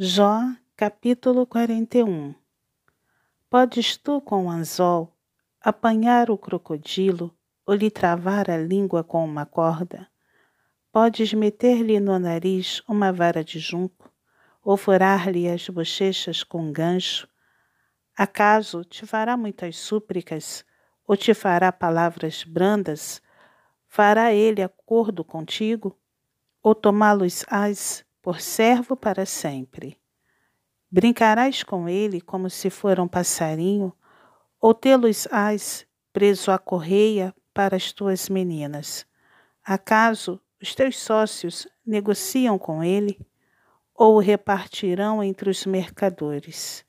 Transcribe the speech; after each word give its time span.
Jó, 0.00 0.42
capítulo 0.76 1.44
41 1.44 2.32
Podes 3.50 3.96
tu, 3.96 4.20
com 4.20 4.46
o 4.46 4.48
anzol, 4.48 5.12
apanhar 5.60 6.30
o 6.30 6.38
crocodilo 6.38 7.36
ou 7.66 7.74
lhe 7.74 7.90
travar 7.90 8.48
a 8.48 8.56
língua 8.56 9.02
com 9.02 9.24
uma 9.24 9.44
corda? 9.44 10.08
Podes 10.92 11.34
meter-lhe 11.34 11.98
no 11.98 12.16
nariz 12.16 12.80
uma 12.86 13.12
vara 13.12 13.42
de 13.42 13.58
junco 13.58 14.08
ou 14.62 14.76
furar-lhe 14.76 15.48
as 15.48 15.68
bochechas 15.68 16.44
com 16.44 16.62
um 16.62 16.72
gancho? 16.72 17.26
Acaso 18.16 18.84
te 18.84 19.04
fará 19.04 19.36
muitas 19.36 19.78
súplicas 19.78 20.64
ou 21.08 21.16
te 21.16 21.34
fará 21.34 21.72
palavras 21.72 22.44
brandas? 22.44 23.20
Fará 23.88 24.32
ele 24.32 24.62
acordo 24.62 25.24
contigo? 25.24 25.98
Ou 26.62 26.72
tomá-los-ás 26.72 28.06
por 28.28 28.42
servo 28.42 28.94
para 28.94 29.24
sempre. 29.24 29.98
Brincarás 30.90 31.62
com 31.62 31.88
ele 31.88 32.20
como 32.20 32.50
se 32.50 32.68
for 32.68 33.00
um 33.00 33.08
passarinho, 33.08 33.90
ou 34.60 34.74
tê-los-ás 34.74 35.86
preso 36.12 36.50
à 36.50 36.58
correia 36.58 37.34
para 37.54 37.74
as 37.74 37.90
tuas 37.90 38.28
meninas. 38.28 39.06
Acaso 39.64 40.38
os 40.60 40.74
teus 40.74 40.98
sócios 40.98 41.66
negociam 41.86 42.58
com 42.58 42.84
ele, 42.84 43.18
ou 43.94 44.16
o 44.16 44.20
repartirão 44.20 45.24
entre 45.24 45.48
os 45.48 45.64
mercadores? 45.64 46.84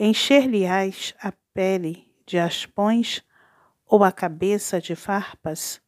Encher-lhe-ás 0.00 1.14
a 1.20 1.30
pele 1.52 2.10
de 2.24 2.38
aspões 2.38 3.22
ou 3.86 4.02
a 4.02 4.10
cabeça 4.10 4.80
de 4.80 4.96
farpas? 4.96 5.78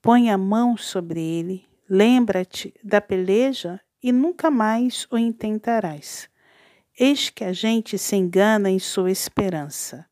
Põe 0.00 0.30
a 0.30 0.38
mão 0.38 0.76
sobre 0.76 1.20
ele 1.20 1.71
Lembra-te 1.94 2.72
da 2.82 3.02
peleja 3.02 3.78
e 4.02 4.12
nunca 4.12 4.50
mais 4.50 5.06
o 5.10 5.18
intentarás. 5.18 6.26
Eis 6.98 7.28
que 7.28 7.44
a 7.44 7.52
gente 7.52 7.98
se 7.98 8.16
engana 8.16 8.70
em 8.70 8.78
sua 8.78 9.10
esperança. 9.10 10.08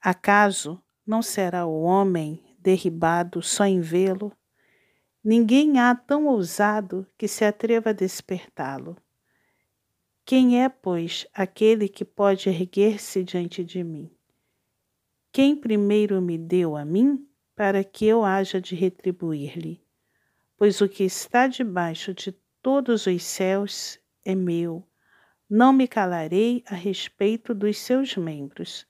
Acaso 0.00 0.82
não 1.06 1.22
será 1.22 1.64
o 1.64 1.80
homem 1.80 2.42
derribado 2.58 3.40
só 3.40 3.64
em 3.64 3.80
vê-lo? 3.80 4.36
Ninguém 5.22 5.78
há 5.78 5.94
tão 5.94 6.26
ousado 6.26 7.06
que 7.16 7.28
se 7.28 7.44
atreva 7.44 7.90
a 7.90 7.92
despertá-lo. 7.92 8.96
Quem 10.24 10.60
é, 10.60 10.68
pois, 10.68 11.24
aquele 11.32 11.88
que 11.88 12.04
pode 12.04 12.48
erguer-se 12.48 13.22
diante 13.22 13.62
de 13.62 13.84
mim? 13.84 14.10
Quem 15.30 15.54
primeiro 15.54 16.20
me 16.20 16.36
deu 16.36 16.76
a 16.76 16.84
mim, 16.84 17.24
para 17.54 17.84
que 17.84 18.06
eu 18.06 18.24
haja 18.24 18.60
de 18.60 18.74
retribuir-lhe? 18.74 19.85
Pois 20.56 20.80
o 20.80 20.88
que 20.88 21.04
está 21.04 21.46
debaixo 21.46 22.14
de 22.14 22.32
todos 22.62 23.06
os 23.06 23.22
céus 23.22 23.98
é 24.24 24.34
meu. 24.34 24.82
Não 25.48 25.72
me 25.72 25.86
calarei 25.86 26.64
a 26.66 26.74
respeito 26.74 27.54
dos 27.54 27.78
seus 27.78 28.16
membros, 28.16 28.86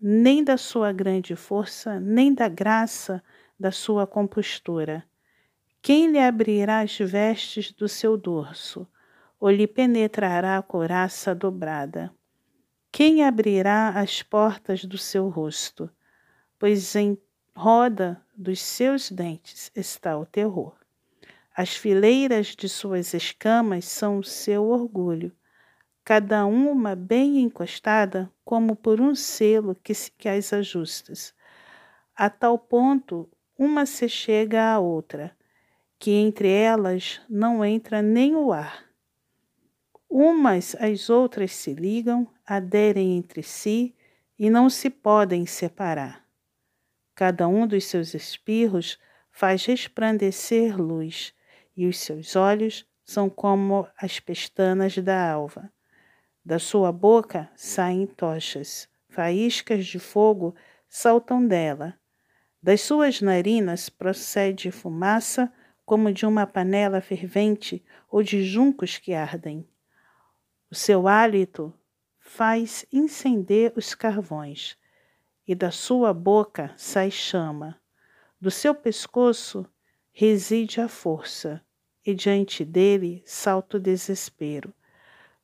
nem 0.00 0.44
da 0.44 0.56
sua 0.56 0.92
grande 0.92 1.34
força, 1.34 1.98
nem 1.98 2.34
da 2.34 2.48
graça 2.48 3.22
da 3.58 3.72
sua 3.72 4.06
compostura. 4.06 5.04
Quem 5.80 6.10
lhe 6.10 6.18
abrirá 6.18 6.80
as 6.80 6.98
vestes 6.98 7.72
do 7.72 7.88
seu 7.88 8.16
dorso, 8.16 8.86
ou 9.40 9.50
lhe 9.50 9.66
penetrará 9.66 10.58
a 10.58 10.62
couraça 10.62 11.34
dobrada? 11.34 12.12
Quem 12.90 13.24
abrirá 13.24 13.90
as 13.90 14.22
portas 14.22 14.84
do 14.84 14.98
seu 14.98 15.28
rosto? 15.28 15.90
Pois 16.58 16.94
em 16.96 17.16
roda 17.54 18.20
dos 18.36 18.60
seus 18.60 19.10
dentes 19.10 19.70
está 19.74 20.18
o 20.18 20.26
terror. 20.26 20.77
As 21.60 21.74
fileiras 21.74 22.54
de 22.54 22.68
suas 22.68 23.12
escamas 23.14 23.84
são 23.84 24.20
o 24.20 24.22
seu 24.22 24.68
orgulho, 24.68 25.32
cada 26.04 26.46
uma 26.46 26.94
bem 26.94 27.40
encostada, 27.40 28.32
como 28.44 28.76
por 28.76 29.00
um 29.00 29.12
selo 29.12 29.74
que, 29.74 29.92
se, 29.92 30.08
que 30.12 30.28
as 30.28 30.52
ajustas. 30.52 31.34
A 32.14 32.30
tal 32.30 32.60
ponto, 32.60 33.28
uma 33.58 33.86
se 33.86 34.08
chega 34.08 34.72
à 34.72 34.78
outra, 34.78 35.36
que 35.98 36.12
entre 36.12 36.48
elas 36.48 37.20
não 37.28 37.64
entra 37.64 38.00
nem 38.02 38.36
o 38.36 38.52
ar. 38.52 38.84
Umas 40.08 40.76
às 40.76 41.10
outras 41.10 41.50
se 41.50 41.74
ligam, 41.74 42.32
aderem 42.46 43.16
entre 43.16 43.42
si 43.42 43.96
e 44.38 44.48
não 44.48 44.70
se 44.70 44.88
podem 44.88 45.44
separar. 45.44 46.24
Cada 47.16 47.48
um 47.48 47.66
dos 47.66 47.84
seus 47.86 48.14
espirros 48.14 48.96
faz 49.32 49.66
resplandecer 49.66 50.80
luz 50.80 51.36
e 51.78 51.86
os 51.86 52.00
seus 52.00 52.34
olhos 52.34 52.84
são 53.04 53.30
como 53.30 53.86
as 53.96 54.18
pestanas 54.18 54.98
da 54.98 55.30
alva. 55.30 55.72
Da 56.44 56.58
sua 56.58 56.90
boca 56.90 57.48
saem 57.54 58.04
tochas, 58.04 58.88
faíscas 59.08 59.86
de 59.86 60.00
fogo 60.00 60.56
saltam 60.88 61.46
dela. 61.46 61.96
Das 62.60 62.80
suas 62.80 63.20
narinas 63.20 63.88
procede 63.88 64.72
fumaça 64.72 65.52
como 65.84 66.12
de 66.12 66.26
uma 66.26 66.48
panela 66.48 67.00
fervente 67.00 67.80
ou 68.10 68.24
de 68.24 68.42
juncos 68.42 68.98
que 68.98 69.14
ardem. 69.14 69.64
O 70.68 70.74
seu 70.74 71.06
hálito 71.06 71.72
faz 72.18 72.84
incender 72.92 73.72
os 73.76 73.94
carvões, 73.94 74.76
e 75.46 75.54
da 75.54 75.70
sua 75.70 76.12
boca 76.12 76.74
sai 76.76 77.08
chama. 77.08 77.80
Do 78.40 78.50
seu 78.50 78.74
pescoço 78.74 79.64
reside 80.10 80.80
a 80.80 80.88
força 80.88 81.62
e 82.08 82.14
diante 82.14 82.64
dele 82.64 83.22
salta 83.26 83.76
o 83.76 83.80
desespero. 83.80 84.72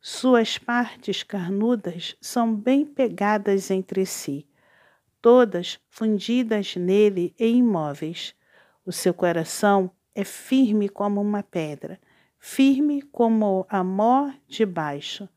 Suas 0.00 0.56
partes 0.56 1.22
carnudas 1.22 2.16
são 2.22 2.56
bem 2.56 2.86
pegadas 2.86 3.70
entre 3.70 4.06
si, 4.06 4.48
todas 5.20 5.78
fundidas 5.91 6.75
nele 6.75 7.34
e 7.38 7.48
imóveis. 7.48 8.34
O 8.82 8.91
seu 8.91 9.12
coração 9.12 9.91
é 10.14 10.25
firme 10.25 10.88
como 10.88 11.20
uma 11.20 11.42
pedra, 11.42 12.00
firme 12.38 13.02
como 13.02 13.66
a 13.69 13.84
mó 13.84 14.32
de 14.48 14.64
baixo. 14.64 15.28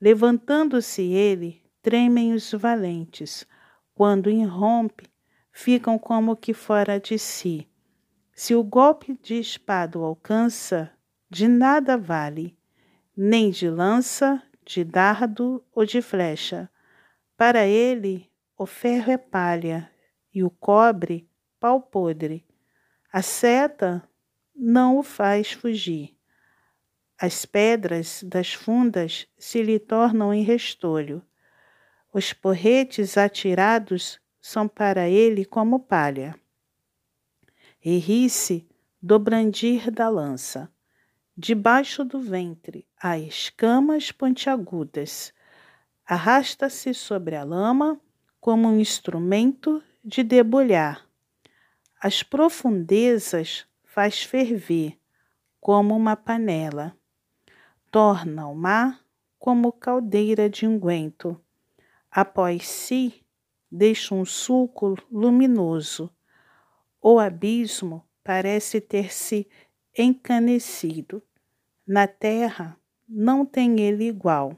Levantando-se 0.00 1.02
ele, 1.02 1.62
tremem 1.82 2.32
os 2.32 2.52
valentes. 2.52 3.46
Quando 3.94 4.30
irrompe, 4.30 5.04
ficam 5.52 5.98
como 5.98 6.34
que 6.34 6.54
fora 6.54 6.98
de 6.98 7.18
si. 7.18 7.69
Se 8.42 8.54
o 8.54 8.64
golpe 8.64 9.18
de 9.22 9.34
espada 9.34 9.98
o 9.98 10.02
alcança, 10.02 10.90
de 11.28 11.46
nada 11.46 11.98
vale, 11.98 12.56
nem 13.14 13.50
de 13.50 13.68
lança, 13.68 14.42
de 14.64 14.82
dardo 14.82 15.62
ou 15.74 15.84
de 15.84 16.00
flecha. 16.00 16.70
Para 17.36 17.66
ele, 17.66 18.30
o 18.56 18.64
ferro 18.64 19.12
é 19.12 19.18
palha 19.18 19.92
e 20.32 20.42
o 20.42 20.48
cobre, 20.48 21.28
pau 21.60 21.82
podre. 21.82 22.42
A 23.12 23.20
seta 23.20 24.02
não 24.56 24.96
o 24.96 25.02
faz 25.02 25.52
fugir. 25.52 26.16
As 27.18 27.44
pedras 27.44 28.22
das 28.22 28.54
fundas 28.54 29.28
se 29.36 29.62
lhe 29.62 29.78
tornam 29.78 30.32
em 30.32 30.42
restolho. 30.42 31.22
Os 32.10 32.32
porretes 32.32 33.18
atirados 33.18 34.18
são 34.40 34.66
para 34.66 35.10
ele 35.10 35.44
como 35.44 35.78
palha 35.78 36.39
e 37.84 37.96
ri-se 37.98 38.68
do 39.00 39.18
brandir 39.18 39.90
da 39.90 40.08
lança. 40.08 40.70
Debaixo 41.36 42.04
do 42.04 42.20
ventre 42.20 42.86
há 43.00 43.18
escamas 43.18 44.12
pontiagudas. 44.12 45.32
Arrasta-se 46.06 46.92
sobre 46.92 47.36
a 47.36 47.44
lama 47.44 47.98
como 48.40 48.68
um 48.68 48.78
instrumento 48.78 49.82
de 50.04 50.22
debulhar. 50.22 51.06
As 52.02 52.22
profundezas 52.22 53.66
faz 53.84 54.22
ferver 54.22 54.98
como 55.60 55.96
uma 55.96 56.16
panela. 56.16 56.96
Torna 57.90 58.46
o 58.48 58.54
mar 58.54 59.00
como 59.38 59.72
caldeira 59.72 60.48
de 60.48 60.66
unguento. 60.66 61.40
Após 62.10 62.68
si, 62.68 63.24
deixa 63.70 64.14
um 64.14 64.24
sulco 64.24 64.96
luminoso 65.10 66.10
o 67.00 67.18
abismo 67.18 68.04
parece 68.22 68.80
ter 68.80 69.12
se 69.12 69.48
encanecido. 69.96 71.22
Na 71.86 72.06
terra 72.06 72.76
não 73.08 73.44
tem 73.44 73.80
ele 73.80 74.04
igual, 74.04 74.56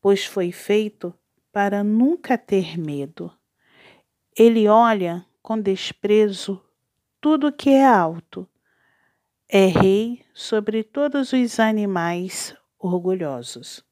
pois 0.00 0.24
foi 0.24 0.50
feito 0.50 1.14
para 1.52 1.84
nunca 1.84 2.38
ter 2.38 2.78
medo. 2.78 3.32
Ele 4.36 4.68
olha 4.68 5.24
com 5.42 5.60
desprezo 5.60 6.62
tudo 7.20 7.52
que 7.52 7.70
é 7.70 7.84
alto. 7.84 8.48
É 9.48 9.66
rei 9.66 10.24
sobre 10.32 10.82
todos 10.82 11.32
os 11.32 11.60
animais 11.60 12.54
orgulhosos. 12.78 13.84